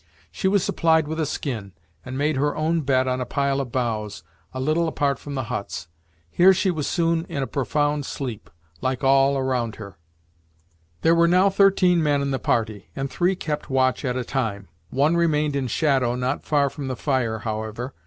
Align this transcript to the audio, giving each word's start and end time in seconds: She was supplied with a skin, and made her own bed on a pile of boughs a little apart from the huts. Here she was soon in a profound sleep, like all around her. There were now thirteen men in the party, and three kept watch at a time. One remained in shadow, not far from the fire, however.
She 0.31 0.47
was 0.47 0.63
supplied 0.63 1.07
with 1.07 1.19
a 1.19 1.27
skin, 1.27 1.73
and 2.03 2.17
made 2.17 2.35
her 2.35 2.55
own 2.57 2.81
bed 2.81 3.07
on 3.07 3.21
a 3.21 3.25
pile 3.27 3.61
of 3.61 3.71
boughs 3.71 4.23
a 4.51 4.59
little 4.59 4.87
apart 4.87 5.19
from 5.19 5.35
the 5.35 5.43
huts. 5.43 5.89
Here 6.31 6.55
she 6.55 6.71
was 6.71 6.87
soon 6.87 7.23
in 7.29 7.43
a 7.43 7.45
profound 7.45 8.07
sleep, 8.07 8.49
like 8.81 9.03
all 9.03 9.37
around 9.37 9.75
her. 9.75 9.99
There 11.03 11.13
were 11.13 11.27
now 11.27 11.51
thirteen 11.51 12.01
men 12.01 12.23
in 12.23 12.31
the 12.31 12.39
party, 12.39 12.89
and 12.95 13.11
three 13.11 13.35
kept 13.35 13.69
watch 13.69 14.03
at 14.03 14.17
a 14.17 14.23
time. 14.23 14.69
One 14.89 15.15
remained 15.15 15.55
in 15.55 15.67
shadow, 15.67 16.15
not 16.15 16.43
far 16.45 16.71
from 16.71 16.87
the 16.87 16.95
fire, 16.95 17.37
however. 17.37 17.93